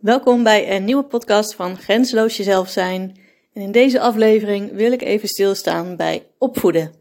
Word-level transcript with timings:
Welkom 0.00 0.42
bij 0.42 0.76
een 0.76 0.84
nieuwe 0.84 1.02
podcast 1.02 1.54
van 1.54 1.76
Grenzeloos 1.76 2.36
Jezelf 2.36 2.68
Zijn. 2.68 3.16
En 3.52 3.62
in 3.62 3.72
deze 3.72 4.00
aflevering 4.00 4.72
wil 4.72 4.92
ik 4.92 5.02
even 5.02 5.28
stilstaan 5.28 5.96
bij 5.96 6.26
opvoeden. 6.38 6.92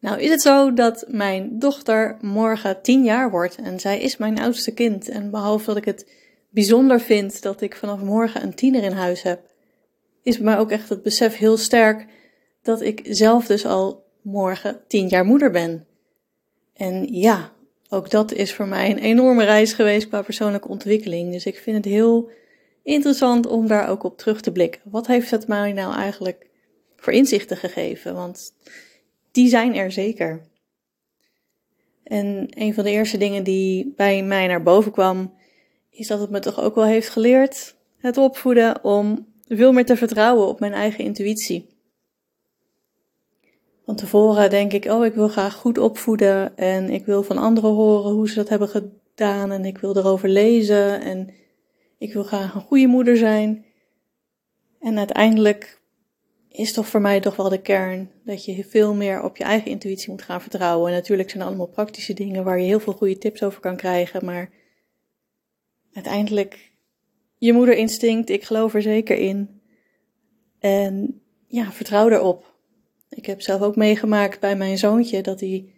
Nou 0.00 0.20
is 0.20 0.30
het 0.30 0.42
zo 0.42 0.72
dat 0.72 1.04
mijn 1.08 1.58
dochter 1.58 2.16
morgen 2.20 2.82
10 2.82 3.04
jaar 3.04 3.30
wordt 3.30 3.56
en 3.56 3.80
zij 3.80 4.00
is 4.00 4.16
mijn 4.16 4.38
oudste 4.38 4.72
kind. 4.72 5.08
En 5.08 5.30
behalve 5.30 5.66
dat 5.66 5.76
ik 5.76 5.84
het 5.84 6.10
bijzonder 6.50 7.00
vind 7.00 7.42
dat 7.42 7.60
ik 7.60 7.76
vanaf 7.76 8.00
morgen 8.00 8.42
een 8.42 8.54
tiener 8.54 8.82
in 8.82 8.92
huis 8.92 9.22
heb, 9.22 9.40
is 10.22 10.36
bij 10.36 10.44
mij 10.44 10.58
ook 10.58 10.70
echt 10.70 10.88
het 10.88 11.02
besef 11.02 11.36
heel 11.36 11.56
sterk 11.56 12.06
dat 12.62 12.80
ik 12.80 13.00
zelf 13.04 13.46
dus 13.46 13.66
al 13.66 14.04
morgen 14.22 14.80
10 14.86 15.08
jaar 15.08 15.24
moeder 15.24 15.50
ben. 15.50 15.86
En 16.74 17.06
ja, 17.14 17.52
ook 17.88 18.10
dat 18.10 18.32
is 18.32 18.54
voor 18.54 18.66
mij 18.66 18.90
een 18.90 18.98
enorme 18.98 19.44
reis 19.44 19.72
geweest 19.72 20.08
qua 20.08 20.22
persoonlijke 20.22 20.68
ontwikkeling. 20.68 21.32
Dus 21.32 21.46
ik 21.46 21.58
vind 21.58 21.76
het 21.76 21.84
heel 21.84 22.30
interessant 22.82 23.46
om 23.46 23.66
daar 23.66 23.88
ook 23.88 24.02
op 24.02 24.18
terug 24.18 24.40
te 24.40 24.52
blikken. 24.52 24.80
Wat 24.84 25.06
heeft 25.06 25.30
het 25.30 25.48
mij 25.48 25.72
nou 25.72 25.94
eigenlijk 25.94 26.46
voor 26.96 27.12
inzichten 27.12 27.56
gegeven? 27.56 28.14
Want 28.14 28.54
die 29.30 29.48
zijn 29.48 29.74
er 29.74 29.92
zeker. 29.92 30.46
En 32.04 32.46
een 32.50 32.74
van 32.74 32.84
de 32.84 32.90
eerste 32.90 33.18
dingen 33.18 33.44
die 33.44 33.92
bij 33.96 34.22
mij 34.22 34.46
naar 34.46 34.62
boven 34.62 34.92
kwam, 34.92 35.34
is 35.90 36.06
dat 36.06 36.20
het 36.20 36.30
me 36.30 36.38
toch 36.38 36.60
ook 36.60 36.74
wel 36.74 36.84
heeft 36.84 37.08
geleerd, 37.08 37.76
het 37.98 38.16
opvoeden, 38.16 38.84
om 38.84 39.26
veel 39.48 39.72
meer 39.72 39.86
te 39.86 39.96
vertrouwen 39.96 40.48
op 40.48 40.60
mijn 40.60 40.72
eigen 40.72 41.04
intuïtie. 41.04 41.77
Van 43.88 43.96
tevoren 43.96 44.50
denk 44.50 44.72
ik, 44.72 44.84
oh, 44.84 45.04
ik 45.04 45.14
wil 45.14 45.28
graag 45.28 45.54
goed 45.54 45.78
opvoeden 45.78 46.56
en 46.56 46.90
ik 46.90 47.06
wil 47.06 47.22
van 47.22 47.38
anderen 47.38 47.70
horen 47.70 48.12
hoe 48.12 48.28
ze 48.28 48.34
dat 48.34 48.48
hebben 48.48 48.68
gedaan 48.68 49.50
en 49.52 49.64
ik 49.64 49.78
wil 49.78 49.96
erover 49.96 50.28
lezen 50.28 51.00
en 51.00 51.34
ik 51.98 52.12
wil 52.12 52.22
graag 52.22 52.54
een 52.54 52.60
goede 52.60 52.86
moeder 52.86 53.16
zijn. 53.16 53.64
En 54.80 54.98
uiteindelijk 54.98 55.80
is 56.48 56.72
toch 56.72 56.88
voor 56.88 57.00
mij 57.00 57.20
toch 57.20 57.36
wel 57.36 57.48
de 57.48 57.60
kern 57.60 58.10
dat 58.24 58.44
je 58.44 58.64
veel 58.64 58.94
meer 58.94 59.22
op 59.22 59.36
je 59.36 59.44
eigen 59.44 59.70
intuïtie 59.70 60.10
moet 60.10 60.22
gaan 60.22 60.40
vertrouwen. 60.40 60.88
En 60.88 60.96
natuurlijk 60.96 61.30
zijn 61.30 61.42
er 61.42 61.48
allemaal 61.48 61.66
praktische 61.66 62.14
dingen 62.14 62.44
waar 62.44 62.58
je 62.58 62.66
heel 62.66 62.80
veel 62.80 62.92
goede 62.92 63.18
tips 63.18 63.42
over 63.42 63.60
kan 63.60 63.76
krijgen, 63.76 64.24
maar 64.24 64.50
uiteindelijk 65.92 66.72
je 67.38 67.52
moederinstinct, 67.52 68.30
ik 68.30 68.44
geloof 68.44 68.74
er 68.74 68.82
zeker 68.82 69.16
in. 69.16 69.60
En 70.58 71.22
ja, 71.46 71.72
vertrouw 71.72 72.08
erop. 72.08 72.56
Ik 73.10 73.26
heb 73.26 73.42
zelf 73.42 73.60
ook 73.60 73.76
meegemaakt 73.76 74.40
bij 74.40 74.56
mijn 74.56 74.78
zoontje 74.78 75.22
dat 75.22 75.40
hij 75.40 75.72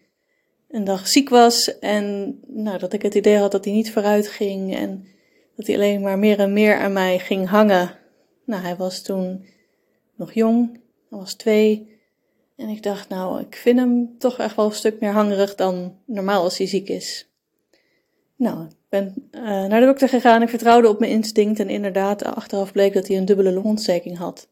een 0.70 0.84
dag 0.84 1.09
ziek 1.09 1.28
was 1.28 1.78
en 1.78 2.39
nou, 2.47 2.78
dat 2.78 2.92
ik 2.92 3.03
het 3.03 3.14
idee 3.14 3.36
had 3.36 3.53
dat 3.53 3.64
hij 3.64 3.75
niet 3.75 3.92
vooruit 3.92 4.28
ging 4.28 4.77
en 4.77 5.06
dat 5.56 5.67
hij 5.67 5.77
alleen 5.77 6.01
maar 6.01 6.19
meer 6.19 6.39
en 6.39 6.53
meer 6.53 6.77
aan 6.77 6.92
mij 6.92 7.19
ging 7.19 7.48
hangen. 7.48 7.98
Nou, 8.45 8.62
hij 8.62 8.77
was 8.77 9.03
toen 9.03 9.47
nog 10.17 10.33
jong, 10.33 10.73
hij 11.08 11.19
was 11.19 11.34
twee. 11.34 11.98
En 12.56 12.69
ik 12.69 12.83
dacht, 12.83 13.08
nou, 13.08 13.41
ik 13.41 13.55
vind 13.55 13.78
hem 13.78 14.19
toch 14.19 14.39
echt 14.39 14.56
wel 14.56 14.67
een 14.67 14.73
stuk 14.73 15.01
meer 15.01 15.12
hangerig 15.12 15.55
dan 15.55 15.98
normaal 16.06 16.42
als 16.42 16.58
hij 16.58 16.67
ziek 16.67 16.89
is. 16.89 17.28
Nou, 18.36 18.64
ik 18.64 18.77
ben 18.89 19.28
uh, 19.33 19.42
naar 19.42 19.81
de 19.81 19.86
dokter 19.86 20.08
gegaan, 20.08 20.42
ik 20.42 20.48
vertrouwde 20.48 20.89
op 20.89 20.98
mijn 20.98 21.12
instinct 21.12 21.61
en 21.61 21.69
inderdaad, 21.69 22.25
achteraf 22.25 22.73
bleek 22.73 22.92
dat 22.92 23.08
hij 23.08 23.17
een 23.17 23.25
dubbele 23.25 23.53
longontsteking 23.53 24.17
had. 24.17 24.48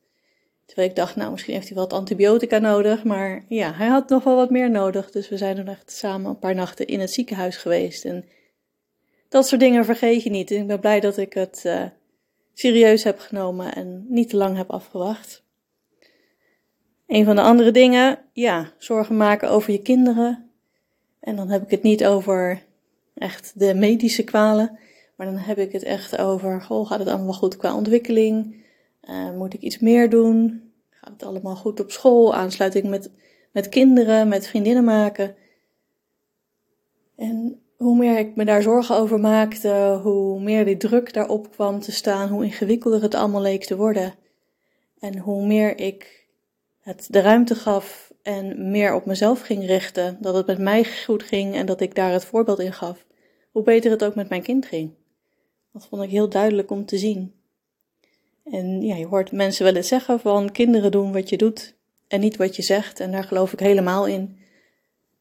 Terwijl 0.69 0.89
ik 0.89 0.97
dacht, 0.97 1.17
nou, 1.17 1.31
misschien 1.31 1.55
heeft 1.55 1.69
hij 1.69 1.77
wat 1.77 1.93
antibiotica 1.93 2.59
nodig. 2.59 3.05
Maar 3.05 3.45
ja, 3.49 3.73
hij 3.73 3.87
had 3.87 4.09
nog 4.09 4.25
wel 4.25 4.37
wat 4.37 4.51
meer 4.51 4.71
nodig. 4.71 5.11
Dus 5.11 5.29
we 5.29 5.37
zijn 5.37 5.57
dan 5.57 5.69
echt 5.69 5.93
samen 5.93 6.31
een 6.31 6.39
paar 6.39 6.55
nachten 6.55 6.87
in 6.87 7.01
het 7.01 7.13
ziekenhuis 7.13 7.57
geweest. 7.57 8.05
En 8.05 8.25
dat 9.29 9.49
soort 9.49 9.61
dingen 9.61 9.85
vergeet 9.85 10.23
je 10.23 10.31
niet. 10.31 10.51
En 10.51 10.61
ik 10.61 10.67
ben 10.67 10.81
blij 10.81 11.01
dat 11.01 11.17
ik 11.17 11.33
het 11.33 11.63
uh, 11.67 11.85
serieus 12.55 13.05
heb 13.05 13.19
genomen 13.19 13.75
en 13.75 14.07
niet 14.09 14.29
te 14.29 14.37
lang 14.37 14.57
heb 14.57 14.71
afgewacht. 14.71 15.43
Een 17.07 17.25
van 17.25 17.37
de 17.37 17.43
andere 17.43 17.71
dingen, 17.71 18.19
ja, 18.33 18.73
zorgen 18.79 19.17
maken 19.17 19.51
over 19.51 19.73
je 19.73 19.83
kinderen. 19.83 20.51
En 21.21 21.37
dan 21.37 21.49
heb 21.49 21.63
ik 21.63 21.71
het 21.71 21.83
niet 21.83 22.07
over 22.07 22.63
echt 23.15 23.53
de 23.55 23.75
medische 23.75 24.25
kwalen. 24.25 24.79
Maar 25.17 25.27
dan 25.27 25.37
heb 25.37 25.59
ik 25.59 25.73
het 25.73 25.83
echt 25.83 26.19
over, 26.19 26.63
goh, 26.63 26.87
gaat 26.87 26.99
het 26.99 27.09
allemaal 27.09 27.33
goed 27.33 27.57
qua 27.57 27.75
ontwikkeling? 27.75 28.67
Uh, 29.03 29.31
moet 29.31 29.55
ik 29.55 29.61
iets 29.61 29.79
meer 29.79 30.11
doen? 30.11 30.63
Gaat 30.91 31.13
het 31.13 31.23
allemaal 31.23 31.57
goed 31.57 31.81
op 31.81 31.91
school? 31.91 32.35
Aansluiting 32.35 32.89
met, 32.89 33.11
met 33.53 33.69
kinderen, 33.69 34.29
met 34.29 34.47
vriendinnen 34.47 34.85
maken? 34.85 35.37
En 37.17 37.63
hoe 37.77 37.97
meer 37.97 38.19
ik 38.19 38.37
me 38.37 38.45
daar 38.45 38.63
zorgen 38.63 38.97
over 38.97 39.21
maakte, 39.21 40.01
hoe 40.03 40.41
meer 40.41 40.65
die 40.65 40.77
druk 40.77 41.13
daarop 41.13 41.51
kwam 41.51 41.81
te 41.81 41.93
staan, 41.93 42.29
hoe 42.29 42.45
ingewikkelder 42.45 43.03
het 43.03 43.15
allemaal 43.15 43.43
leek 43.43 43.65
te 43.65 43.77
worden. 43.77 44.15
En 44.99 45.19
hoe 45.19 45.47
meer 45.47 45.79
ik 45.79 46.27
het 46.81 47.07
de 47.11 47.21
ruimte 47.21 47.55
gaf 47.55 48.13
en 48.23 48.71
meer 48.71 48.95
op 48.95 49.07
mezelf 49.07 49.41
ging 49.41 49.67
richten, 49.67 50.19
dat 50.21 50.35
het 50.35 50.47
met 50.47 50.59
mij 50.59 50.85
goed 51.05 51.23
ging 51.23 51.55
en 51.55 51.67
dat 51.67 51.81
ik 51.81 51.95
daar 51.95 52.13
het 52.13 52.25
voorbeeld 52.25 52.59
in 52.59 52.73
gaf, 52.73 53.07
hoe 53.51 53.63
beter 53.63 53.91
het 53.91 54.05
ook 54.05 54.15
met 54.15 54.29
mijn 54.29 54.43
kind 54.43 54.67
ging. 54.67 54.95
Dat 55.73 55.87
vond 55.87 56.03
ik 56.03 56.11
heel 56.11 56.29
duidelijk 56.29 56.71
om 56.71 56.85
te 56.85 56.99
zien. 56.99 57.35
En 58.51 58.83
ja, 58.83 58.95
je 58.95 59.07
hoort 59.07 59.33
mensen 59.33 59.65
wel 59.65 59.75
eens 59.75 59.89
zeggen 59.89 60.21
van 60.21 60.53
kinderen 60.53 60.91
doen 60.91 61.13
wat 61.13 61.29
je 61.29 61.37
doet 61.37 61.77
en 62.09 62.21
niet 62.21 62.37
wat 62.37 62.57
je 62.57 62.63
zegt. 62.63 63.01
En 63.01 63.13
daar 63.13 63.25
geloof 63.25 63.53
ik 63.53 63.61
helemaal 63.61 64.07
in. 64.07 64.39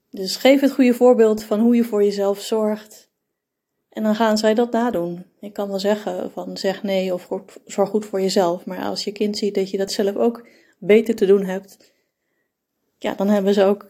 Dus 0.09 0.35
geef 0.35 0.61
het 0.61 0.71
goede 0.71 0.93
voorbeeld 0.93 1.43
van 1.43 1.59
hoe 1.59 1.75
je 1.75 1.83
voor 1.83 2.03
jezelf 2.03 2.41
zorgt. 2.41 3.09
En 3.89 4.03
dan 4.03 4.15
gaan 4.15 4.37
zij 4.37 4.53
dat 4.53 4.71
nadoen. 4.71 5.25
Ik 5.39 5.53
kan 5.53 5.67
wel 5.67 5.79
zeggen 5.79 6.31
van 6.31 6.57
zeg 6.57 6.83
nee 6.83 7.13
of 7.13 7.27
zorg 7.65 7.89
goed 7.89 8.05
voor 8.05 8.21
jezelf. 8.21 8.65
Maar 8.65 8.83
als 8.83 9.03
je 9.03 9.11
kind 9.11 9.37
ziet 9.37 9.55
dat 9.55 9.69
je 9.69 9.77
dat 9.77 9.91
zelf 9.91 10.15
ook 10.15 10.47
beter 10.77 11.15
te 11.15 11.25
doen 11.25 11.45
hebt, 11.45 11.93
ja, 12.97 13.13
dan 13.13 13.27
hebben 13.27 13.53
ze 13.53 13.63
ook 13.63 13.87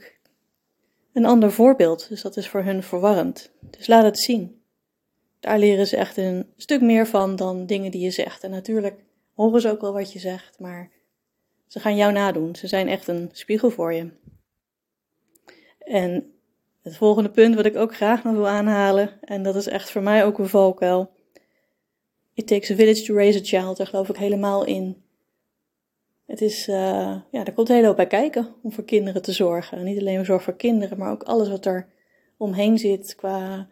een 1.13 1.25
ander 1.25 1.51
voorbeeld. 1.51 2.09
Dus 2.09 2.21
dat 2.21 2.37
is 2.37 2.49
voor 2.49 2.63
hun 2.63 2.83
verwarrend. 2.83 3.51
Dus 3.59 3.87
laat 3.87 4.03
het 4.03 4.19
zien. 4.19 4.61
Daar 5.39 5.59
leren 5.59 5.87
ze 5.87 5.97
echt 5.97 6.17
een 6.17 6.45
stuk 6.57 6.81
meer 6.81 7.07
van 7.07 7.35
dan 7.35 7.65
dingen 7.65 7.91
die 7.91 8.01
je 8.01 8.11
zegt. 8.11 8.43
En 8.43 8.51
natuurlijk 8.51 9.03
horen 9.37 9.61
ze 9.61 9.71
ook 9.71 9.81
wel 9.81 9.93
wat 9.93 10.13
je 10.13 10.19
zegt, 10.19 10.59
maar 10.59 10.91
ze 11.67 11.79
gaan 11.79 11.95
jou 11.95 12.11
nadoen. 12.11 12.55
Ze 12.55 12.67
zijn 12.67 12.87
echt 12.87 13.07
een 13.07 13.29
spiegel 13.31 13.69
voor 13.69 13.93
je. 13.93 14.09
En 15.79 16.33
het 16.81 16.97
volgende 16.97 17.29
punt 17.29 17.55
wat 17.55 17.65
ik 17.65 17.75
ook 17.75 17.95
graag 17.95 18.23
nog 18.23 18.33
wil 18.33 18.47
aanhalen, 18.47 19.19
en 19.21 19.43
dat 19.43 19.55
is 19.55 19.67
echt 19.67 19.91
voor 19.91 20.01
mij 20.01 20.25
ook 20.25 20.37
een 20.37 20.49
valkuil. 20.49 21.11
It 22.33 22.47
takes 22.47 22.71
a 22.71 22.75
village 22.75 23.03
to 23.03 23.13
raise 23.15 23.39
a 23.39 23.43
child, 23.43 23.77
daar 23.77 23.87
geloof 23.87 24.09
ik 24.09 24.17
helemaal 24.17 24.65
in. 24.65 25.01
Het 26.25 26.41
is, 26.41 26.67
uh, 26.67 26.75
ja, 27.31 27.43
daar 27.43 27.53
komt 27.53 27.67
heel 27.67 27.81
veel 27.81 27.93
bij 27.93 28.07
kijken 28.07 28.55
om 28.63 28.71
voor 28.71 28.83
kinderen 28.83 29.21
te 29.21 29.31
zorgen. 29.31 29.83
Niet 29.83 29.99
alleen 29.99 30.25
zorg 30.25 30.43
voor 30.43 30.55
kinderen, 30.55 30.97
maar 30.97 31.11
ook 31.11 31.23
alles 31.23 31.49
wat 31.49 31.65
er 31.65 31.87
omheen 32.37 32.77
zit 32.77 33.15
qua 33.15 33.67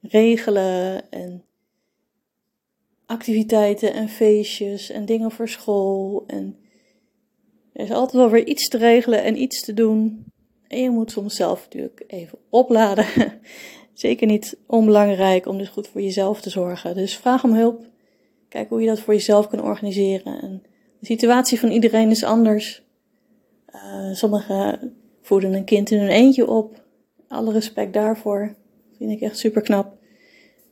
regelen 0.00 1.10
en 1.10 1.44
activiteiten 3.06 3.92
en 3.92 4.08
feestjes 4.08 4.90
en 4.90 5.04
dingen 5.04 5.30
voor 5.30 5.48
school. 5.48 6.24
En 6.26 6.56
er 7.72 7.84
is 7.84 7.90
altijd 7.90 8.12
wel 8.12 8.30
weer 8.30 8.46
iets 8.46 8.68
te 8.68 8.78
regelen 8.78 9.22
en 9.22 9.40
iets 9.40 9.60
te 9.60 9.74
doen. 9.74 10.24
En 10.68 10.82
je 10.82 10.90
moet 10.90 11.10
soms 11.10 11.34
zelf 11.34 11.62
natuurlijk 11.62 12.04
even 12.06 12.38
opladen. 12.50 13.06
Zeker 13.92 14.26
niet 14.26 14.58
onbelangrijk 14.66 15.46
om 15.46 15.58
dus 15.58 15.68
goed 15.68 15.88
voor 15.88 16.00
jezelf 16.00 16.40
te 16.40 16.50
zorgen. 16.50 16.94
Dus 16.94 17.16
vraag 17.16 17.44
om 17.44 17.54
hulp. 17.54 17.84
Kijk 18.48 18.68
hoe 18.68 18.80
je 18.80 18.86
dat 18.86 19.00
voor 19.00 19.14
jezelf 19.14 19.48
kan 19.48 19.62
organiseren. 19.62 20.40
En 20.40 20.62
de 20.98 21.06
situatie 21.06 21.60
van 21.60 21.70
iedereen 21.70 22.10
is 22.10 22.24
anders. 22.24 22.82
Uh, 23.74 24.12
sommigen 24.12 24.94
voeden 25.22 25.52
een 25.52 25.64
kind 25.64 25.90
in 25.90 25.98
hun 25.98 26.08
eentje 26.08 26.46
op. 26.46 26.84
Alle 27.28 27.52
respect 27.52 27.92
daarvoor. 27.92 28.54
Vind 28.98 29.10
ik 29.10 29.20
echt 29.20 29.38
super 29.38 29.62
knap. 29.62 29.95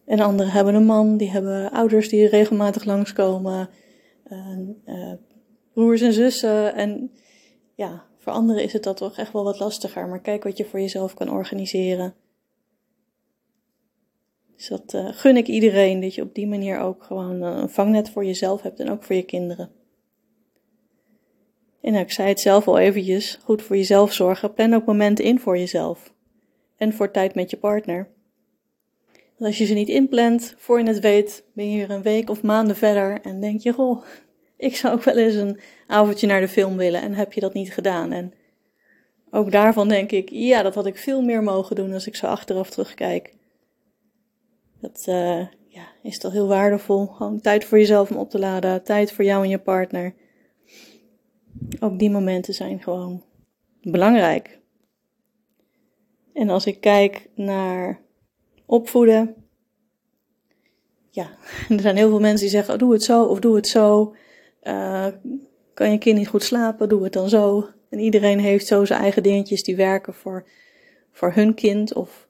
En 0.07 0.21
anderen 0.21 0.53
hebben 0.53 0.75
een 0.75 0.85
man, 0.85 1.17
die 1.17 1.31
hebben 1.31 1.71
ouders 1.71 2.09
die 2.09 2.29
regelmatig 2.29 2.85
langskomen, 2.85 3.69
uh, 4.87 5.13
broers 5.73 6.01
en 6.01 6.13
zussen. 6.13 6.75
En 6.75 7.11
ja, 7.75 8.05
voor 8.19 8.33
anderen 8.33 8.63
is 8.63 8.73
het 8.73 8.83
dat 8.83 8.97
toch 8.97 9.17
echt 9.17 9.33
wel 9.33 9.45
wat 9.45 9.59
lastiger. 9.59 10.09
Maar 10.09 10.21
kijk 10.21 10.45
wat 10.45 10.57
je 10.57 10.65
voor 10.65 10.81
jezelf 10.81 11.15
kan 11.15 11.31
organiseren. 11.31 12.15
Dus 14.57 14.69
dat 14.69 14.95
uh, 14.95 15.09
gun 15.13 15.37
ik 15.37 15.47
iedereen, 15.47 16.01
dat 16.01 16.15
je 16.15 16.23
op 16.23 16.35
die 16.35 16.47
manier 16.47 16.79
ook 16.79 17.03
gewoon 17.03 17.43
een 17.43 17.69
vangnet 17.69 18.11
voor 18.11 18.25
jezelf 18.25 18.63
hebt 18.63 18.81
en 18.81 18.91
ook 18.91 19.03
voor 19.03 19.17
je 19.17 19.23
kinderen. 19.23 19.71
En 21.81 21.93
nou, 21.93 22.05
ik 22.05 22.13
zei 22.13 22.29
het 22.29 22.41
zelf 22.41 22.69
al 22.69 22.79
eventjes, 22.79 23.39
goed 23.43 23.63
voor 23.63 23.77
jezelf 23.77 24.13
zorgen. 24.13 24.55
Plan 24.55 24.75
ook 24.75 24.85
momenten 24.85 25.25
in 25.25 25.41
voor 25.41 25.59
jezelf. 25.59 26.15
En 26.77 26.93
voor 26.93 27.11
tijd 27.11 27.35
met 27.35 27.51
je 27.51 27.57
partner. 27.57 28.09
Als 29.45 29.59
je 29.59 29.65
ze 29.65 29.75
niet 29.75 29.89
inplant, 29.89 30.55
voor 30.59 30.79
je 30.81 30.87
het 30.87 31.01
weet, 31.01 31.45
ben 31.55 31.71
je 31.71 31.77
hier 31.77 31.91
een 31.91 32.03
week 32.03 32.31
of 32.31 32.43
maanden 32.43 32.77
verder 32.77 33.21
en 33.21 33.41
denk 33.41 33.61
je, 33.61 33.73
goh, 33.73 34.05
ik 34.57 34.77
zou 34.77 34.95
ook 34.95 35.03
wel 35.03 35.17
eens 35.17 35.35
een 35.35 35.61
avondje 35.87 36.27
naar 36.27 36.41
de 36.41 36.49
film 36.49 36.77
willen 36.77 37.03
en 37.03 37.15
heb 37.15 37.33
je 37.33 37.41
dat 37.41 37.55
niet 37.55 37.73
gedaan. 37.73 38.13
En 38.13 38.35
ook 39.31 39.51
daarvan 39.51 39.89
denk 39.89 40.11
ik, 40.11 40.29
ja, 40.31 40.63
dat 40.63 40.75
had 40.75 40.87
ik 40.87 40.97
veel 40.97 41.23
meer 41.23 41.43
mogen 41.43 41.77
doen 41.77 41.93
als 41.93 42.07
ik 42.07 42.17
zo 42.17 42.27
achteraf 42.27 42.71
terugkijk. 42.71 43.35
Dat, 44.81 45.05
uh, 45.09 45.47
ja, 45.69 45.87
is 46.03 46.19
toch 46.19 46.33
heel 46.33 46.49
waardevol. 46.49 47.07
Gewoon 47.07 47.41
tijd 47.41 47.65
voor 47.65 47.79
jezelf 47.79 48.11
om 48.11 48.17
op 48.17 48.31
te 48.31 48.39
laden, 48.39 48.85
tijd 48.85 49.13
voor 49.13 49.25
jou 49.25 49.45
en 49.45 49.51
je 49.51 49.59
partner. 49.59 50.15
Ook 51.81 51.99
die 51.99 52.11
momenten 52.11 52.55
zijn 52.55 52.83
gewoon 52.83 53.25
belangrijk. 53.81 54.61
En 56.33 56.49
als 56.49 56.67
ik 56.67 56.81
kijk 56.81 57.29
naar 57.35 58.04
opvoeden, 58.67 59.35
ja, 61.15 61.31
er 61.75 61.81
zijn 61.81 61.97
heel 61.97 62.09
veel 62.09 62.21
mensen 62.21 62.41
die 62.41 62.57
zeggen: 62.57 62.75
oh, 62.75 62.81
doe 62.81 62.93
het 62.93 63.03
zo 63.03 63.25
of 63.25 63.39
doe 63.39 63.57
het 63.57 63.67
zo. 63.67 64.15
Uh, 64.63 65.07
kan 65.75 65.91
je 65.91 65.99
kind 65.99 66.19
niet 66.19 66.29
goed 66.29 66.43
slapen, 66.43 66.89
doe 66.89 67.03
het 67.05 67.13
dan 67.13 67.29
zo. 67.29 67.69
En 67.89 67.99
iedereen 67.99 68.39
heeft 68.39 68.67
zo 68.67 68.85
zijn 68.85 69.01
eigen 69.01 69.23
dingetjes 69.23 69.63
die 69.63 69.77
werken 69.77 70.15
voor, 70.15 70.49
voor 71.13 71.33
hun 71.33 71.55
kind 71.55 71.95
of 71.95 72.29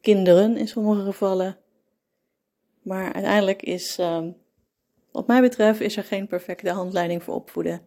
kinderen 0.00 0.56
in 0.56 0.68
sommige 0.68 1.04
gevallen. 1.04 1.56
Maar 2.82 3.12
uiteindelijk 3.12 3.62
is, 3.62 3.98
um, 3.98 4.36
wat 5.12 5.26
mij 5.26 5.40
betreft, 5.40 5.80
is 5.80 5.96
er 5.96 6.04
geen 6.04 6.26
perfecte 6.26 6.70
handleiding 6.70 7.22
voor 7.22 7.34
opvoeden. 7.34 7.80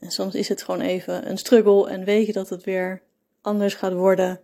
En 0.00 0.10
soms 0.10 0.34
is 0.34 0.48
het 0.48 0.62
gewoon 0.62 0.80
even 0.80 1.30
een 1.30 1.38
struggle 1.38 1.88
en 1.88 2.04
weet 2.04 2.26
je 2.26 2.32
dat 2.32 2.48
het 2.48 2.64
weer 2.64 3.02
anders 3.40 3.74
gaat 3.74 3.92
worden. 3.92 4.40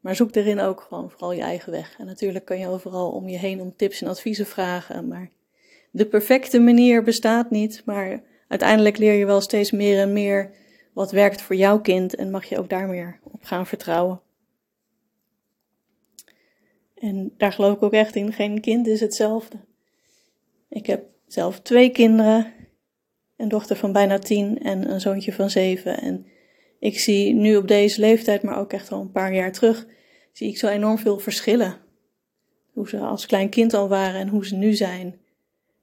Maar 0.00 0.16
zoek 0.16 0.34
erin 0.34 0.60
ook 0.60 0.80
gewoon 0.80 1.10
vooral 1.10 1.32
je 1.32 1.40
eigen 1.40 1.72
weg. 1.72 1.96
En 1.98 2.06
natuurlijk 2.06 2.44
kan 2.44 2.58
je 2.58 2.68
overal 2.68 3.10
om 3.10 3.28
je 3.28 3.38
heen 3.38 3.60
om 3.60 3.76
tips 3.76 4.02
en 4.02 4.08
adviezen 4.08 4.46
vragen. 4.46 5.08
Maar 5.08 5.30
de 5.90 6.06
perfecte 6.06 6.60
manier 6.60 7.02
bestaat 7.02 7.50
niet. 7.50 7.82
Maar 7.84 8.22
uiteindelijk 8.48 8.98
leer 8.98 9.12
je 9.12 9.26
wel 9.26 9.40
steeds 9.40 9.70
meer 9.70 9.98
en 9.98 10.12
meer 10.12 10.50
wat 10.92 11.10
werkt 11.10 11.42
voor 11.42 11.56
jouw 11.56 11.80
kind. 11.80 12.14
En 12.14 12.30
mag 12.30 12.44
je 12.44 12.58
ook 12.58 12.68
daar 12.68 12.88
meer 12.88 13.20
op 13.22 13.44
gaan 13.44 13.66
vertrouwen. 13.66 14.20
En 16.94 17.34
daar 17.36 17.52
geloof 17.52 17.76
ik 17.76 17.82
ook 17.82 17.92
echt 17.92 18.16
in. 18.16 18.32
Geen 18.32 18.60
kind 18.60 18.86
is 18.86 19.00
hetzelfde. 19.00 19.56
Ik 20.68 20.86
heb 20.86 21.04
zelf 21.26 21.60
twee 21.60 21.90
kinderen. 21.90 22.52
Een 23.36 23.48
dochter 23.48 23.76
van 23.76 23.92
bijna 23.92 24.18
tien 24.18 24.58
en 24.58 24.90
een 24.90 25.00
zoontje 25.00 25.32
van 25.32 25.50
zeven. 25.50 26.00
En 26.00 26.26
ik 26.78 26.98
zie 26.98 27.34
nu 27.34 27.56
op 27.56 27.68
deze 27.68 28.00
leeftijd, 28.00 28.42
maar 28.42 28.58
ook 28.58 28.72
echt 28.72 28.92
al 28.92 29.00
een 29.00 29.10
paar 29.10 29.34
jaar 29.34 29.52
terug, 29.52 29.86
zie 30.32 30.48
ik 30.48 30.58
zo 30.58 30.68
enorm 30.68 30.98
veel 30.98 31.18
verschillen. 31.18 31.76
Hoe 32.72 32.88
ze 32.88 32.98
als 32.98 33.26
klein 33.26 33.48
kind 33.48 33.74
al 33.74 33.88
waren 33.88 34.20
en 34.20 34.28
hoe 34.28 34.46
ze 34.46 34.54
nu 34.54 34.74
zijn. 34.74 35.20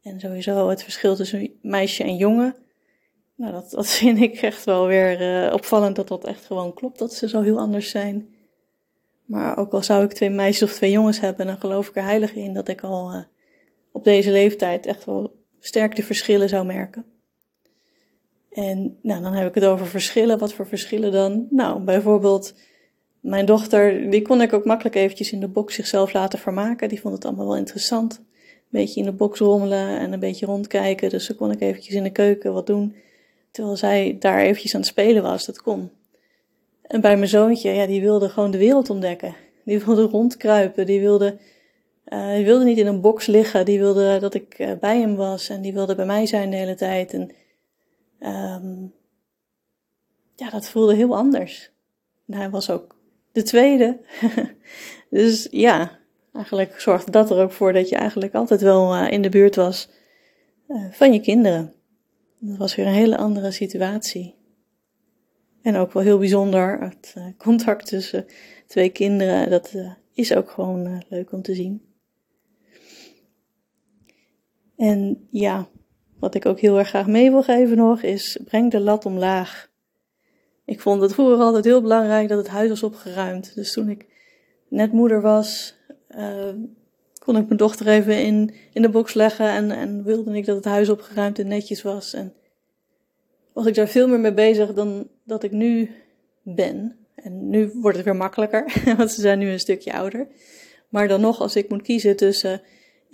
En 0.02 0.20
sowieso 0.20 0.70
het 0.70 0.84
verschil 0.84 1.16
tussen 1.16 1.50
meisje 1.62 2.04
en 2.04 2.16
jongen. 2.16 2.56
Nou, 3.36 3.52
dat, 3.52 3.72
dat 3.72 3.88
vind 3.98 4.22
ik 4.22 4.36
echt 4.36 4.64
wel 4.64 4.88
weer 4.88 5.46
uh, 5.46 5.54
opvallend 5.54 5.96
dat 5.96 6.08
dat 6.08 6.26
echt 6.26 6.46
gewoon 6.46 6.74
klopt, 6.74 7.00
dat 7.00 7.14
ze 7.14 7.30
zo 7.30 7.42
heel 7.42 7.60
anders 7.60 7.90
zijn. 7.90 8.34
Maar 9.26 9.58
ook 9.58 9.74
al 9.74 9.84
zou 9.84 10.04
ik 10.04 10.14
twee 10.14 10.30
meisjes 10.30 10.70
of 10.70 10.76
twee 10.76 10.92
jongens 10.92 11.20
hebben, 11.20 11.46
dan 11.46 11.58
geloof 11.58 11.88
ik 11.88 11.96
er 11.96 12.04
heilig 12.04 12.34
in 12.34 12.54
dat 12.54 12.68
ik 12.68 12.82
al 12.82 13.14
uh, 13.14 13.24
op 13.92 14.04
deze 14.04 14.32
leeftijd 14.32 14.86
echt 14.86 15.06
wel 15.06 15.36
sterk 15.60 15.96
de 15.96 16.04
verschillen 16.04 16.50
zou 16.50 16.66
merken. 16.66 17.06
En 18.56 18.98
nou, 19.02 19.22
dan 19.22 19.34
heb 19.34 19.48
ik 19.48 19.56
het 19.56 19.66
over 19.66 19.88
verschillen. 19.88 20.38
Wat 20.38 20.54
voor 20.54 20.68
verschillen 20.68 21.12
dan? 21.12 21.48
Nou, 21.50 21.82
bijvoorbeeld 21.82 22.54
mijn 23.20 23.46
dochter, 23.46 24.10
die 24.10 24.22
kon 24.22 24.42
ik 24.42 24.54
ook 24.54 24.66
makkelijk 24.66 24.96
eventjes 24.96 25.32
in 25.32 25.40
de 25.40 25.48
box 25.48 25.76
zichzelf 25.76 26.14
laten 26.14 26.40
vermaken. 26.40 26.90
Die 26.90 27.02
vond 27.02 27.14
het 27.14 27.26
allemaal 27.26 27.46
wel 27.46 27.58
interessant. 27.58 28.18
Een 28.18 28.82
beetje 28.82 29.00
in 29.00 29.06
de 29.06 29.12
box 29.12 29.40
rommelen 29.40 30.00
en 30.00 30.14
een 30.14 30.20
beetje 30.20 30.46
rondkijken. 30.46 31.10
Dus 31.10 31.28
dan 31.28 31.36
kon 31.38 31.52
ik 31.52 31.62
eventjes 31.62 31.96
in 31.96 32.04
de 32.04 32.12
keuken 32.12 32.54
wat 32.54 32.68
doen. 32.68 32.96
Terwijl 33.52 33.78
zij 33.78 34.18
daar 34.20 34.40
eventjes 34.40 34.74
aan 34.74 34.80
het 34.80 34.90
spelen 34.90 35.24
was. 35.24 35.46
Dat 35.46 35.62
kon. 35.62 35.90
En 36.82 37.02
bij 37.02 37.18
mijn 37.18 37.30
zoontje, 37.30 37.72
ja, 37.72 37.86
die 37.86 38.02
wilde 38.02 38.30
gewoon 38.30 38.52
de 38.52 38.58
wereld 38.58 38.90
ontdekken. 38.90 39.36
Die 39.64 39.80
wilde 39.80 40.04
rondkruipen. 40.04 40.86
Die 40.86 41.00
wilde, 41.00 41.38
uh, 42.08 42.34
die 42.34 42.46
wilde 42.46 42.66
niet 42.66 42.78
in 42.78 42.88
een 42.88 43.02
box 43.02 43.26
liggen. 43.26 43.66
Die 43.66 43.80
wilde 43.80 44.18
dat 44.20 44.34
ik 44.34 44.60
uh, 44.60 44.72
bij 44.80 45.00
hem 45.00 45.16
was. 45.16 45.50
En 45.50 45.62
die 45.62 45.74
wilde 45.74 45.96
bij 45.96 46.06
mij 46.06 46.26
zijn 46.26 46.50
de 46.50 46.58
hele 46.58 46.76
tijd. 46.76 47.14
En 47.14 47.32
um, 48.20 48.94
ja, 50.36 50.50
dat 50.50 50.70
voelde 50.70 50.96
heel 50.96 51.16
anders. 51.16 51.72
En 52.28 52.38
hij 52.38 52.50
was 52.50 52.70
ook 52.70 52.96
de 53.32 53.44
tweede. 53.44 54.00
dus 55.10 55.48
ja, 55.52 56.00
eigenlijk 56.34 56.80
zorgde 56.80 57.12
dat 57.12 57.30
er 57.32 57.42
ook 57.42 57.52
voor 57.52 57.74
dat 57.74 57.90
je 57.90 57.96
eigenlijk 57.96 58.34
altijd 58.34 58.62
wel 58.62 58.96
uh, 58.96 59.12
in 59.12 59.22
de 59.22 59.30
buurt 59.30 59.56
was 59.56 59.90
uh, 60.68 60.92
van 60.92 61.14
je 61.14 61.20
kinderen. 61.20 61.74
Dat 62.40 62.58
was 62.58 62.76
weer 62.76 62.86
een 62.86 62.94
hele 62.94 63.18
andere 63.18 63.52
situatie. 63.52 64.36
En 65.62 65.76
ook 65.76 65.94
wel 65.94 66.04
heel 66.04 66.18
bijzonder, 66.18 66.82
het 66.82 67.14
uh, 67.18 67.26
contact 67.38 67.88
tussen 67.88 68.26
twee 68.68 68.90
kinderen, 68.90 69.50
dat 69.50 69.74
is 70.14 70.34
ook 70.34 70.50
gewoon 70.50 71.04
leuk 71.10 71.32
om 71.32 71.42
te 71.42 71.56
zien. 71.56 71.82
En 74.76 75.28
ja, 75.30 75.68
wat 76.20 76.36
ik 76.36 76.46
ook 76.46 76.60
heel 76.60 76.78
erg 76.78 76.88
graag 76.88 77.08
mee 77.08 77.32
wil 77.32 77.44
geven 77.44 77.78
nog, 77.78 78.02
is 78.02 78.40
breng 78.46 78.72
de 78.72 78.80
lat 78.80 79.06
omlaag. 79.06 79.70
Ik 80.66 80.80
vond 80.80 81.02
het 81.02 81.14
vroeger 81.14 81.38
altijd 81.38 81.66
heel 81.66 81.82
belangrijk 81.82 82.28
dat 82.28 82.38
het 82.38 82.48
huis 82.48 82.70
was 82.70 82.84
opgeruimd. 82.84 83.56
Dus 83.56 83.74
toen 83.74 83.90
ik 83.90 84.06
net 84.68 84.92
moeder 84.92 85.22
was, 85.22 85.76
uh, 86.10 86.50
kon 87.20 87.38
ik 87.38 87.46
mijn 87.46 87.58
dochter 87.58 87.88
even 87.88 88.22
in, 88.24 88.54
in 88.74 88.82
de 88.82 88.90
box 88.90 89.14
leggen 89.14 89.50
en, 89.50 89.72
en 89.72 90.04
wilde 90.04 90.38
ik 90.38 90.46
dat 90.46 90.56
het 90.56 90.66
huis 90.66 90.90
opgeruimd 90.90 91.40
en 91.40 91.48
netjes 91.48 91.82
was. 91.82 92.14
En 92.14 92.34
was 93.54 93.66
ik 93.66 93.76
daar 93.76 93.88
veel 93.88 94.08
meer 94.08 94.20
mee 94.20 94.34
bezig 94.34 94.74
dan 94.74 95.08
dat 95.24 95.44
ik 95.44 95.52
nu 95.52 95.90
ben. 96.42 96.98
En 97.16 97.50
nu 97.50 97.72
wordt 97.74 97.98
het 97.98 98.06
weer 98.06 98.16
makkelijker, 98.16 98.82
want 98.98 99.12
ze 99.12 99.22
zijn 99.22 99.40
nu 99.40 99.50
een 99.50 99.60
stukje 99.60 99.94
ouder. 99.94 100.28
Maar 100.90 101.08
dan 101.08 101.22
nog, 101.22 101.40
als 101.40 101.56
ik 101.56 101.70
moet 101.70 101.82
kiezen 101.82 102.16
tussen 102.16 102.62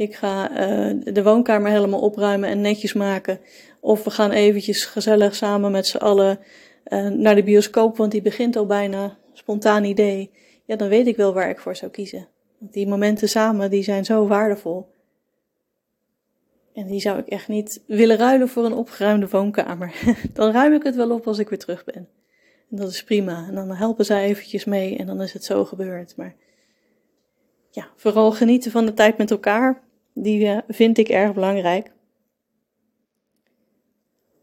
ik 0.01 0.15
ga 0.15 0.51
uh, 0.51 1.01
de 1.03 1.23
woonkamer 1.23 1.71
helemaal 1.71 1.99
opruimen 1.99 2.49
en 2.49 2.61
netjes 2.61 2.93
maken. 2.93 3.39
Of 3.79 4.03
we 4.03 4.09
gaan 4.09 4.31
eventjes 4.31 4.85
gezellig 4.85 5.35
samen 5.35 5.71
met 5.71 5.87
z'n 5.87 5.97
allen 5.97 6.39
uh, 6.87 7.07
naar 7.07 7.35
de 7.35 7.43
bioscoop, 7.43 7.97
want 7.97 8.11
die 8.11 8.21
begint 8.21 8.55
al 8.55 8.65
bijna. 8.65 9.17
Spontaan 9.33 9.83
idee. 9.83 10.31
Ja, 10.65 10.75
dan 10.75 10.89
weet 10.89 11.07
ik 11.07 11.15
wel 11.15 11.33
waar 11.33 11.49
ik 11.49 11.59
voor 11.59 11.75
zou 11.75 11.91
kiezen. 11.91 12.27
Want 12.57 12.73
die 12.73 12.87
momenten 12.87 13.29
samen, 13.29 13.69
die 13.69 13.83
zijn 13.83 14.05
zo 14.05 14.27
waardevol. 14.27 14.89
En 16.73 16.87
die 16.87 16.99
zou 16.99 17.19
ik 17.19 17.27
echt 17.27 17.47
niet 17.47 17.83
willen 17.87 18.17
ruilen 18.17 18.49
voor 18.49 18.65
een 18.65 18.73
opgeruimde 18.73 19.27
woonkamer. 19.29 19.93
dan 20.33 20.51
ruim 20.51 20.73
ik 20.73 20.83
het 20.83 20.95
wel 20.95 21.11
op 21.11 21.27
als 21.27 21.39
ik 21.39 21.49
weer 21.49 21.59
terug 21.59 21.83
ben. 21.83 22.07
En 22.69 22.77
dat 22.77 22.89
is 22.89 23.03
prima. 23.03 23.45
En 23.47 23.55
dan 23.55 23.71
helpen 23.71 24.05
zij 24.05 24.23
eventjes 24.23 24.65
mee 24.65 24.97
en 24.97 25.05
dan 25.05 25.21
is 25.21 25.33
het 25.33 25.43
zo 25.43 25.65
gebeurd. 25.65 26.15
Maar 26.15 26.35
ja, 27.69 27.87
vooral 27.95 28.31
genieten 28.31 28.71
van 28.71 28.85
de 28.85 28.93
tijd 28.93 29.17
met 29.17 29.31
elkaar. 29.31 29.89
Die 30.13 30.45
uh, 30.45 30.57
vind 30.67 30.97
ik 30.97 31.09
erg 31.09 31.33
belangrijk. 31.33 31.91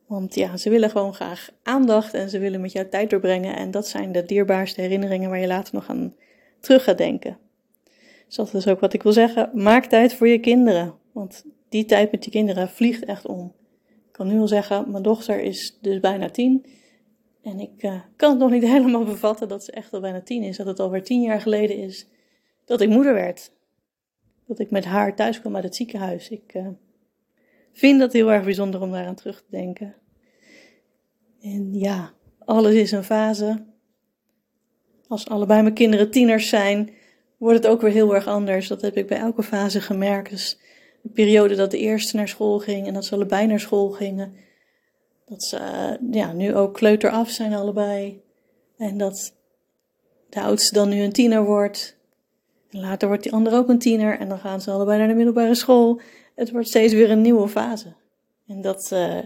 Want 0.07 0.35
ja, 0.35 0.57
ze 0.57 0.71
willen 0.71 0.91
gewoon 0.91 1.15
graag 1.15 1.51
aandacht 1.63 2.15
en 2.15 2.31
ze 2.31 2.39
willen 2.39 2.61
met 2.61 2.73
jou 2.73 2.89
tijd 2.89 3.11
doorbrengen. 3.11 3.57
En 3.57 3.71
dat 3.71 3.89
zijn 3.89 4.13
de 4.13 4.25
dierbaarste 4.25 4.81
herinneringen 4.81 5.31
waar 5.31 5.41
je 5.41 5.47
later 5.47 5.75
nog 5.75 5.89
aan 5.89 6.15
terug 6.61 6.85
gaat 6.85 6.99
denken. 6.99 7.39
Dus 8.27 8.37
dat 8.37 8.55
is 8.55 8.67
ook 8.67 8.81
wat 8.81 8.93
ik 8.93 9.03
wil 9.03 9.13
zeggen. 9.13 9.51
Maak 9.53 9.85
tijd 9.85 10.15
voor 10.15 10.29
je 10.29 10.39
kinderen. 10.39 10.95
Want 11.13 11.45
die 11.69 11.85
tijd 11.85 12.11
met 12.11 12.23
die 12.23 12.33
kinderen 12.33 12.69
vliegt 12.69 13.05
echt 13.05 13.27
om. 13.27 13.53
Ik 13.87 14.13
kan 14.13 14.27
nu 14.27 14.41
al 14.41 14.49
zeggen, 14.49 14.91
mijn 14.91 15.03
dochter 15.03 15.41
is 15.41 15.79
dus 15.81 16.01
bijna 16.01 16.31
tien. 16.31 16.67
En 17.43 17.61
ik 17.61 17.83
uh, 17.83 18.01
kan 18.17 18.31
het 18.31 18.39
nog 18.39 18.51
niet 18.51 18.63
helemaal 18.75 19.05
bevatten 19.05 19.49
dat 19.49 19.65
ze 19.65 19.73
echt 19.73 19.93
al 19.93 20.01
bijna 20.01 20.21
tien 20.21 20.43
is. 20.43 20.57
Dat 20.57 20.67
het 20.67 20.81
alweer 20.81 21.03
tien 21.03 21.23
jaar 21.23 21.41
geleden 21.41 21.77
is 21.77 22.07
dat 22.65 22.81
ik 22.81 22.89
moeder 22.89 23.15
werd. 23.15 23.53
Dat 24.49 24.59
ik 24.59 24.71
met 24.71 24.85
haar 24.85 25.17
thuis 25.17 25.41
kwam 25.41 25.55
uit 25.55 25.65
het 25.65 25.77
ziekenhuis. 25.77 26.29
Ik 26.29 26.55
uh, 26.55 26.69
vind 27.73 28.01
dat 28.01 28.13
heel 28.13 28.33
erg 28.33 28.45
bijzonder 28.45 28.81
om 28.81 28.91
daaraan 28.91 29.15
terug 29.15 29.37
te 29.37 29.51
denken. 29.51 29.95
En 31.41 31.75
ja, 31.75 32.13
alles 32.45 32.75
is 32.75 32.93
een 32.93 33.05
fase. 33.05 33.65
Als 35.09 35.29
allebei 35.29 35.63
mijn 35.63 35.75
kinderen 35.75 36.11
tieners 36.11 36.49
zijn, 36.49 36.91
wordt 37.37 37.57
het 37.57 37.67
ook 37.67 37.81
weer 37.81 37.91
heel 37.91 38.15
erg 38.15 38.27
anders. 38.27 38.69
Dat 38.69 38.83
heb 38.83 38.97
ik 38.97 39.07
bij 39.07 39.19
elke 39.19 39.43
fase 39.43 39.81
gemerkt. 39.81 40.31
Dus 40.31 40.59
de 41.03 41.09
periode 41.09 41.55
dat 41.55 41.71
de 41.71 41.79
eerste 41.79 42.17
naar 42.17 42.29
school 42.29 42.59
ging 42.59 42.87
en 42.87 42.95
dat 42.95 43.05
ze 43.05 43.15
allebei 43.15 43.47
naar 43.47 43.61
school 43.61 43.91
gingen. 43.91 44.35
Dat 45.25 45.43
ze 45.43 45.57
uh, 45.57 46.13
ja, 46.15 46.33
nu 46.33 46.55
ook 46.55 46.75
kleuter 46.75 47.11
af 47.11 47.31
zijn 47.31 47.55
allebei. 47.55 48.23
En 48.77 48.99
dat 48.99 49.35
de 50.29 50.41
oudste 50.41 50.75
dan 50.75 50.89
nu 50.89 51.03
een 51.03 51.13
tiener 51.13 51.45
wordt. 51.45 51.98
Later 52.71 53.09
wordt 53.09 53.23
die 53.23 53.33
andere 53.33 53.57
ook 53.57 53.69
een 53.69 53.79
tiener 53.79 54.19
en 54.19 54.29
dan 54.29 54.39
gaan 54.39 54.61
ze 54.61 54.71
allebei 54.71 54.99
naar 54.99 55.09
de 55.09 55.15
middelbare 55.15 55.55
school. 55.55 56.01
Het 56.35 56.51
wordt 56.51 56.69
steeds 56.69 56.93
weer 56.93 57.11
een 57.11 57.21
nieuwe 57.21 57.49
fase. 57.49 57.95
En 58.47 58.61
dat 58.61 58.91
uh, 58.93 59.19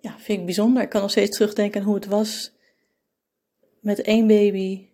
ja, 0.00 0.16
vind 0.18 0.38
ik 0.38 0.44
bijzonder. 0.44 0.82
Ik 0.82 0.88
kan 0.88 1.00
nog 1.00 1.10
steeds 1.10 1.36
terugdenken 1.36 1.80
aan 1.80 1.86
hoe 1.86 1.94
het 1.94 2.06
was 2.06 2.52
met 3.80 4.00
één 4.00 4.26
baby. 4.26 4.86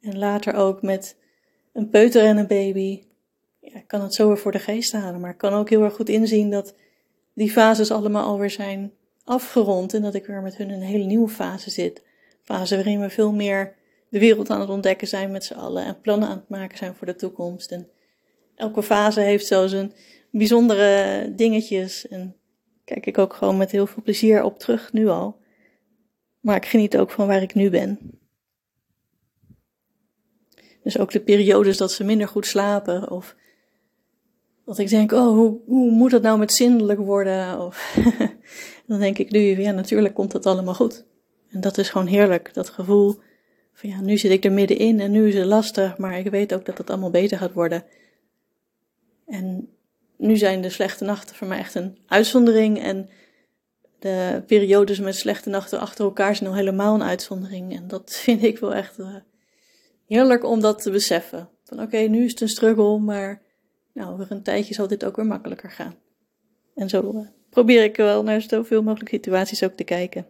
En 0.00 0.18
later 0.18 0.54
ook 0.54 0.82
met 0.82 1.16
een 1.72 1.88
peuter 1.88 2.24
en 2.24 2.36
een 2.36 2.46
baby. 2.46 3.02
Ja, 3.60 3.74
ik 3.74 3.86
kan 3.86 4.02
het 4.02 4.14
zo 4.14 4.28
weer 4.28 4.38
voor 4.38 4.52
de 4.52 4.58
geest 4.58 4.92
halen. 4.92 5.20
Maar 5.20 5.30
ik 5.30 5.38
kan 5.38 5.52
ook 5.52 5.70
heel 5.70 5.82
erg 5.82 5.94
goed 5.94 6.08
inzien 6.08 6.50
dat 6.50 6.74
die 7.34 7.50
fases 7.50 7.90
allemaal 7.90 8.24
alweer 8.24 8.50
zijn 8.50 8.92
afgerond. 9.24 9.94
En 9.94 10.02
dat 10.02 10.14
ik 10.14 10.26
weer 10.26 10.42
met 10.42 10.56
hun 10.56 10.70
een 10.70 10.82
hele 10.82 11.04
nieuwe 11.04 11.28
fase 11.28 11.70
zit. 11.70 12.02
Fase 12.42 12.74
waarin 12.74 13.00
we 13.00 13.10
veel 13.10 13.32
meer 13.32 13.74
de 14.12 14.18
wereld 14.18 14.50
aan 14.50 14.60
het 14.60 14.68
ontdekken 14.68 15.08
zijn 15.08 15.30
met 15.30 15.44
z'n 15.44 15.54
allen 15.54 15.84
en 15.84 16.00
plannen 16.00 16.28
aan 16.28 16.36
het 16.36 16.48
maken 16.48 16.78
zijn 16.78 16.94
voor 16.94 17.06
de 17.06 17.14
toekomst. 17.14 17.70
En 17.70 17.88
elke 18.54 18.82
fase 18.82 19.20
heeft 19.20 19.46
zo 19.46 19.66
zijn 19.66 19.92
bijzondere 20.30 21.32
dingetjes. 21.34 22.08
En 22.08 22.36
kijk 22.84 23.06
ik 23.06 23.18
ook 23.18 23.34
gewoon 23.34 23.56
met 23.56 23.70
heel 23.70 23.86
veel 23.86 24.02
plezier 24.02 24.42
op 24.42 24.58
terug, 24.58 24.92
nu 24.92 25.08
al. 25.08 25.36
Maar 26.40 26.56
ik 26.56 26.66
geniet 26.66 26.96
ook 26.96 27.10
van 27.10 27.26
waar 27.26 27.42
ik 27.42 27.54
nu 27.54 27.70
ben. 27.70 27.98
Dus 30.82 30.98
ook 30.98 31.10
de 31.10 31.20
periodes 31.20 31.76
dat 31.76 31.92
ze 31.92 32.04
minder 32.04 32.28
goed 32.28 32.46
slapen. 32.46 33.10
Of 33.10 33.36
dat 34.64 34.78
ik 34.78 34.88
denk, 34.88 35.12
oh, 35.12 35.58
hoe, 35.66 35.90
moet 35.90 36.10
dat 36.10 36.22
nou 36.22 36.38
met 36.38 36.52
zindelijk 36.52 37.00
worden? 37.00 37.60
Of 37.60 37.98
dan 38.86 38.98
denk 38.98 39.18
ik 39.18 39.30
nu, 39.30 39.40
ja, 39.40 39.70
natuurlijk 39.70 40.14
komt 40.14 40.32
dat 40.32 40.46
allemaal 40.46 40.74
goed. 40.74 41.04
En 41.50 41.60
dat 41.60 41.78
is 41.78 41.90
gewoon 41.90 42.06
heerlijk, 42.06 42.54
dat 42.54 42.68
gevoel 42.68 43.20
van 43.72 43.90
ja, 43.90 44.00
nu 44.00 44.18
zit 44.18 44.30
ik 44.30 44.44
er 44.44 44.52
middenin 44.52 45.00
en 45.00 45.10
nu 45.10 45.28
is 45.28 45.34
het 45.34 45.46
lastig, 45.46 45.98
maar 45.98 46.18
ik 46.18 46.30
weet 46.30 46.54
ook 46.54 46.64
dat 46.64 46.78
het 46.78 46.90
allemaal 46.90 47.10
beter 47.10 47.38
gaat 47.38 47.52
worden. 47.52 47.84
En 49.26 49.68
nu 50.16 50.36
zijn 50.36 50.62
de 50.62 50.70
slechte 50.70 51.04
nachten 51.04 51.36
voor 51.36 51.46
mij 51.46 51.58
echt 51.58 51.74
een 51.74 51.98
uitzondering 52.06 52.82
en 52.82 53.08
de 53.98 54.42
periodes 54.46 54.98
met 54.98 55.16
slechte 55.16 55.48
nachten 55.48 55.80
achter 55.80 56.04
elkaar 56.04 56.36
zijn 56.36 56.50
al 56.50 56.56
helemaal 56.56 56.94
een 56.94 57.02
uitzondering. 57.02 57.76
En 57.76 57.88
dat 57.88 58.12
vind 58.24 58.42
ik 58.42 58.58
wel 58.58 58.74
echt 58.74 58.98
uh, 58.98 59.16
heerlijk 60.06 60.44
om 60.44 60.60
dat 60.60 60.82
te 60.82 60.90
beseffen. 60.90 61.48
Van 61.64 61.82
oké, 61.82 61.96
nu 61.96 62.24
is 62.24 62.30
het 62.30 62.40
een 62.40 62.48
struggle, 62.48 62.98
maar 62.98 63.42
nou, 63.92 64.12
over 64.12 64.26
een 64.30 64.42
tijdje 64.42 64.74
zal 64.74 64.88
dit 64.88 65.04
ook 65.04 65.16
weer 65.16 65.26
makkelijker 65.26 65.70
gaan. 65.70 65.94
En 66.74 66.88
zo 66.88 67.12
uh, 67.14 67.26
probeer 67.50 67.84
ik 67.84 67.96
wel 67.96 68.22
naar 68.22 68.40
zoveel 68.40 68.82
mogelijk 68.82 69.10
situaties 69.10 69.62
ook 69.62 69.72
te 69.72 69.84
kijken. 69.84 70.26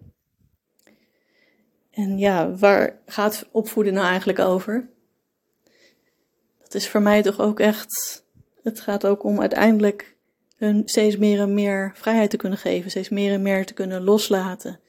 En 1.92 2.18
ja, 2.18 2.56
waar 2.56 2.98
gaat 3.06 3.48
opvoeden 3.50 3.92
nou 3.92 4.06
eigenlijk 4.06 4.38
over? 4.38 4.88
Dat 6.62 6.74
is 6.74 6.88
voor 6.88 7.02
mij 7.02 7.22
toch 7.22 7.40
ook 7.40 7.60
echt. 7.60 8.22
Het 8.62 8.80
gaat 8.80 9.06
ook 9.06 9.24
om 9.24 9.40
uiteindelijk 9.40 10.16
hun 10.56 10.82
steeds 10.84 11.16
meer 11.16 11.40
en 11.40 11.54
meer 11.54 11.92
vrijheid 11.94 12.30
te 12.30 12.36
kunnen 12.36 12.58
geven, 12.58 12.90
steeds 12.90 13.08
meer 13.08 13.32
en 13.32 13.42
meer 13.42 13.66
te 13.66 13.74
kunnen 13.74 14.02
loslaten. 14.02 14.80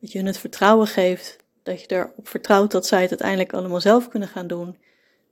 Dat 0.00 0.12
je 0.12 0.18
hun 0.18 0.26
het 0.26 0.38
vertrouwen 0.38 0.86
geeft, 0.86 1.36
dat 1.62 1.80
je 1.80 1.86
erop 1.90 2.28
vertrouwt 2.28 2.70
dat 2.70 2.86
zij 2.86 3.00
het 3.00 3.10
uiteindelijk 3.10 3.52
allemaal 3.52 3.80
zelf 3.80 4.08
kunnen 4.08 4.28
gaan 4.28 4.46
doen. 4.46 4.76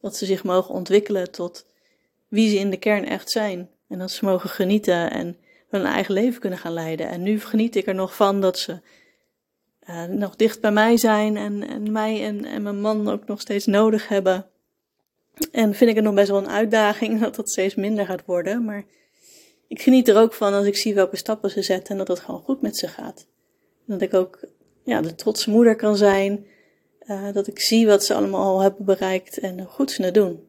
Dat 0.01 0.17
ze 0.17 0.27
zich 0.27 0.45
mogen 0.45 0.75
ontwikkelen 0.75 1.31
tot 1.31 1.67
wie 2.29 2.51
ze 2.51 2.57
in 2.57 2.71
de 2.71 2.77
kern 2.77 3.07
echt 3.07 3.31
zijn. 3.31 3.71
En 3.89 3.99
dat 3.99 4.11
ze 4.11 4.25
mogen 4.25 4.51
genieten 4.51 5.11
en 5.11 5.37
hun 5.69 5.85
eigen 5.85 6.15
leven 6.15 6.41
kunnen 6.41 6.59
gaan 6.59 6.73
leiden. 6.73 7.09
En 7.09 7.23
nu 7.23 7.41
geniet 7.41 7.77
ik 7.77 7.87
er 7.87 7.95
nog 7.95 8.17
van 8.17 8.41
dat 8.41 8.59
ze 8.59 8.81
uh, 9.89 10.05
nog 10.05 10.37
dicht 10.37 10.61
bij 10.61 10.73
mij 10.73 10.97
zijn 10.97 11.37
en, 11.37 11.69
en 11.69 11.93
mij 11.93 12.25
en, 12.25 12.45
en 12.45 12.63
mijn 12.63 12.81
man 12.81 13.09
ook 13.09 13.27
nog 13.27 13.41
steeds 13.41 13.67
nodig 13.67 14.09
hebben. 14.09 14.47
En 15.53 15.75
vind 15.75 15.91
ik 15.91 15.97
het 15.97 16.05
nog 16.05 16.15
best 16.15 16.29
wel 16.29 16.39
een 16.39 16.49
uitdaging 16.49 17.21
dat 17.21 17.35
dat 17.35 17.51
steeds 17.51 17.75
minder 17.75 18.07
gaat 18.07 18.25
worden. 18.25 18.65
Maar 18.65 18.85
ik 19.69 19.83
geniet 19.83 20.09
er 20.09 20.17
ook 20.17 20.33
van 20.33 20.53
als 20.53 20.67
ik 20.67 20.77
zie 20.77 20.95
welke 20.95 21.17
stappen 21.17 21.51
ze 21.51 21.63
zetten 21.63 21.93
en 21.93 21.99
dat 21.99 22.09
het 22.09 22.21
gewoon 22.21 22.41
goed 22.41 22.61
met 22.61 22.77
ze 22.77 22.89
gaat. 22.89 23.27
Dat 23.87 24.01
ik 24.01 24.15
ook 24.15 24.41
ja, 24.85 25.01
de 25.01 25.15
trotse 25.15 25.51
moeder 25.51 25.77
kan 25.77 25.97
zijn. 25.97 26.47
Uh, 27.07 27.33
dat 27.33 27.47
ik 27.47 27.61
zie 27.61 27.87
wat 27.87 28.05
ze 28.05 28.15
allemaal 28.15 28.43
al 28.43 28.61
hebben 28.61 28.85
bereikt 28.85 29.39
en 29.39 29.59
hoe 29.59 29.69
goed 29.69 29.91
ze 29.91 30.03
het 30.03 30.15
doen. 30.15 30.49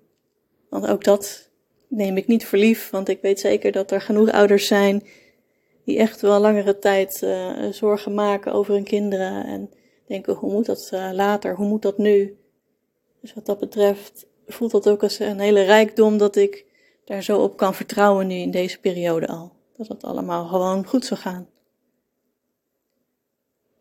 Want 0.69 0.87
ook 0.87 1.03
dat 1.03 1.49
neem 1.87 2.17
ik 2.17 2.27
niet 2.27 2.45
voor 2.45 2.57
lief, 2.57 2.89
want 2.89 3.09
ik 3.09 3.21
weet 3.21 3.39
zeker 3.39 3.71
dat 3.71 3.91
er 3.91 4.01
genoeg 4.01 4.31
ouders 4.31 4.67
zijn 4.67 5.03
die 5.85 5.97
echt 5.97 6.21
wel 6.21 6.39
langere 6.39 6.79
tijd 6.79 7.21
uh, 7.23 7.71
zorgen 7.71 8.13
maken 8.13 8.53
over 8.53 8.73
hun 8.73 8.83
kinderen 8.83 9.45
en 9.45 9.69
denken 10.07 10.33
hoe 10.33 10.51
moet 10.51 10.65
dat 10.65 10.89
uh, 10.93 11.09
later, 11.13 11.55
hoe 11.55 11.67
moet 11.67 11.81
dat 11.81 11.97
nu. 11.97 12.37
Dus 13.21 13.33
wat 13.33 13.45
dat 13.45 13.59
betreft 13.59 14.25
voelt 14.47 14.71
dat 14.71 14.89
ook 14.89 15.03
als 15.03 15.19
een 15.19 15.39
hele 15.39 15.61
rijkdom 15.61 16.17
dat 16.17 16.35
ik 16.35 16.65
daar 17.05 17.23
zo 17.23 17.37
op 17.41 17.57
kan 17.57 17.73
vertrouwen 17.73 18.27
nu 18.27 18.35
in 18.35 18.51
deze 18.51 18.79
periode 18.79 19.27
al. 19.27 19.51
Dat 19.77 19.87
het 19.87 20.03
allemaal 20.03 20.45
gewoon 20.45 20.85
goed 20.85 21.05
zou 21.05 21.19
gaan. 21.19 21.47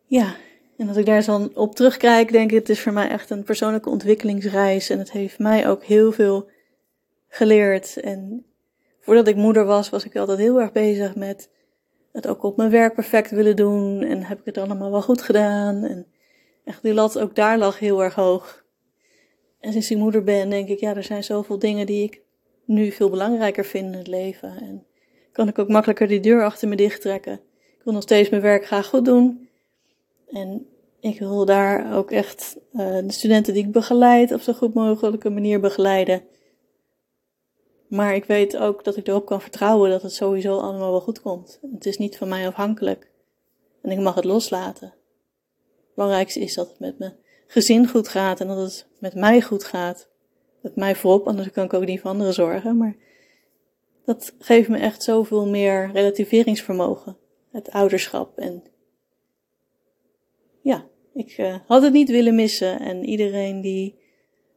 Ja, 0.05 0.35
en 0.77 0.87
als 0.87 0.97
ik 0.97 1.05
daar 1.05 1.21
zo 1.21 1.49
op 1.53 1.75
terugkijk, 1.75 2.31
denk 2.31 2.51
ik, 2.51 2.57
het 2.57 2.69
is 2.69 2.81
voor 2.81 2.93
mij 2.93 3.09
echt 3.09 3.29
een 3.29 3.43
persoonlijke 3.43 3.89
ontwikkelingsreis 3.89 4.89
en 4.89 4.99
het 4.99 5.11
heeft 5.11 5.39
mij 5.39 5.69
ook 5.69 5.83
heel 5.83 6.11
veel 6.11 6.49
geleerd. 7.27 7.97
En 7.97 8.45
voordat 8.99 9.27
ik 9.27 9.35
moeder 9.35 9.65
was, 9.65 9.89
was 9.89 10.05
ik 10.05 10.15
altijd 10.15 10.37
heel 10.37 10.61
erg 10.61 10.71
bezig 10.71 11.15
met 11.15 11.49
het 12.15 12.27
ook 12.27 12.43
op 12.43 12.57
mijn 12.57 12.69
werk 12.69 12.93
perfect 12.93 13.31
willen 13.31 13.55
doen. 13.55 14.01
En 14.01 14.23
heb 14.23 14.39
ik 14.39 14.45
het 14.45 14.57
allemaal 14.57 14.91
wel 14.91 15.01
goed 15.01 15.21
gedaan. 15.21 15.83
En 15.83 16.07
echt, 16.63 16.83
die 16.83 16.93
lat 16.93 17.19
ook 17.19 17.35
daar 17.35 17.57
lag 17.57 17.79
heel 17.79 18.03
erg 18.03 18.15
hoog. 18.15 18.63
En 19.59 19.71
sinds 19.71 19.91
ik 19.91 19.97
moeder 19.97 20.23
ben, 20.23 20.49
denk 20.49 20.69
ik, 20.69 20.79
ja, 20.79 20.95
er 20.95 21.03
zijn 21.03 21.23
zoveel 21.23 21.59
dingen 21.59 21.85
die 21.85 22.03
ik 22.03 22.21
nu 22.65 22.91
veel 22.91 23.09
belangrijker 23.09 23.65
vind 23.65 23.85
in 23.85 23.97
het 23.97 24.07
leven. 24.07 24.61
En 24.61 24.85
kan 25.31 25.47
ik 25.47 25.59
ook 25.59 25.67
makkelijker 25.67 26.07
die 26.07 26.19
deur 26.19 26.43
achter 26.43 26.67
me 26.67 26.75
dicht 26.75 27.01
trekken. 27.01 27.33
Ik 27.77 27.81
wil 27.83 27.93
nog 27.93 28.01
steeds 28.01 28.29
mijn 28.29 28.41
werk 28.41 28.65
graag 28.65 28.87
goed 28.87 29.05
doen. 29.05 29.49
En 30.27 30.67
ik 30.99 31.19
wil 31.19 31.45
daar 31.45 31.95
ook 31.95 32.11
echt 32.11 32.57
uh, 32.73 32.97
de 32.97 33.11
studenten 33.11 33.53
die 33.53 33.63
ik 33.63 33.71
begeleid 33.71 34.31
op 34.31 34.41
zo 34.41 34.53
goed 34.53 34.73
mogelijke 34.73 35.29
manier 35.29 35.59
begeleiden. 35.59 36.21
Maar 37.87 38.15
ik 38.15 38.25
weet 38.25 38.57
ook 38.57 38.83
dat 38.83 38.97
ik 38.97 39.07
erop 39.07 39.25
kan 39.25 39.41
vertrouwen 39.41 39.89
dat 39.89 40.01
het 40.01 40.13
sowieso 40.13 40.59
allemaal 40.59 40.91
wel 40.91 41.01
goed 41.01 41.21
komt. 41.21 41.59
Het 41.71 41.85
is 41.85 41.97
niet 41.97 42.17
van 42.17 42.27
mij 42.27 42.47
afhankelijk. 42.47 43.09
En 43.81 43.91
ik 43.91 43.99
mag 43.99 44.15
het 44.15 44.23
loslaten. 44.23 44.87
Het 44.87 45.95
belangrijkste 45.95 46.39
is 46.39 46.53
dat 46.53 46.69
het 46.69 46.79
met 46.79 46.99
mijn 46.99 47.15
gezin 47.47 47.87
goed 47.87 48.07
gaat 48.07 48.39
en 48.39 48.47
dat 48.47 48.57
het 48.57 48.87
met 48.99 49.15
mij 49.15 49.41
goed 49.41 49.63
gaat. 49.63 50.09
Met 50.61 50.75
mij 50.75 50.95
voorop, 50.95 51.27
anders 51.27 51.51
kan 51.51 51.65
ik 51.65 51.73
ook 51.73 51.85
niet 51.85 51.99
voor 51.99 52.09
anderen 52.09 52.33
zorgen. 52.33 52.77
Maar 52.77 52.95
dat 54.05 54.33
geeft 54.39 54.69
me 54.69 54.77
echt 54.77 55.03
zoveel 55.03 55.47
meer 55.47 55.91
relativeringsvermogen. 55.93 57.17
Het 57.51 57.71
ouderschap. 57.71 58.37
En 58.37 58.63
ja, 60.61 60.85
ik 61.13 61.37
uh, 61.37 61.55
had 61.67 61.81
het 61.81 61.93
niet 61.93 62.09
willen 62.09 62.35
missen. 62.35 62.79
En 62.79 63.05
iedereen 63.05 63.61
die 63.61 63.99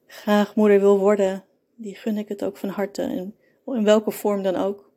graag 0.07 0.55
moeder 0.55 0.81
wil 0.81 0.99
worden, 0.99 1.45
die 1.79 1.95
gun 1.95 2.19
ik 2.19 2.29
het 2.29 2.45
ook 2.45 2.57
van 2.57 2.69
harte. 2.69 3.03
En 3.03 3.37
in 3.67 3.85
welke 3.85 4.11
vorm 4.11 4.43
dan 4.43 4.57
ook. 4.57 4.91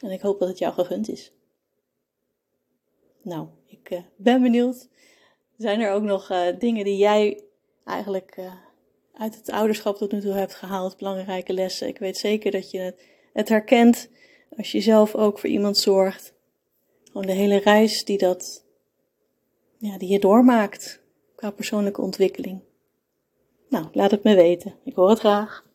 En 0.00 0.10
ik 0.10 0.20
hoop 0.20 0.38
dat 0.38 0.48
het 0.48 0.58
jou 0.58 0.74
gegund 0.74 1.08
is. 1.08 1.32
Nou, 3.22 3.48
ik 3.66 3.90
uh, 3.90 3.98
ben 4.16 4.42
benieuwd. 4.42 4.88
Zijn 5.56 5.80
er 5.80 5.92
ook 5.92 6.02
nog 6.02 6.30
uh, 6.30 6.46
dingen 6.58 6.84
die 6.84 6.96
jij 6.96 7.42
eigenlijk 7.84 8.36
uh, 8.36 8.52
uit 9.12 9.34
het 9.34 9.50
ouderschap 9.50 9.96
tot 9.96 10.12
nu 10.12 10.20
toe 10.20 10.32
hebt 10.32 10.54
gehaald? 10.54 10.96
Belangrijke 10.96 11.52
lessen. 11.52 11.88
Ik 11.88 11.98
weet 11.98 12.16
zeker 12.16 12.50
dat 12.50 12.70
je 12.70 12.78
het, 12.78 13.02
het 13.32 13.48
herkent 13.48 14.10
als 14.56 14.72
je 14.72 14.80
zelf 14.80 15.14
ook 15.14 15.38
voor 15.38 15.50
iemand 15.50 15.78
zorgt. 15.78 16.34
Gewoon 17.04 17.26
de 17.26 17.32
hele 17.32 17.58
reis 17.58 18.04
die, 18.04 18.18
dat, 18.18 18.64
ja, 19.78 19.98
die 19.98 20.08
je 20.08 20.18
doormaakt 20.18 21.02
qua 21.34 21.50
persoonlijke 21.50 22.00
ontwikkeling. 22.00 22.60
Nou, 23.68 23.86
laat 23.92 24.10
het 24.10 24.24
me 24.24 24.34
weten. 24.34 24.74
Ik 24.84 24.94
hoor 24.94 25.10
het 25.10 25.18
graag. 25.18 25.67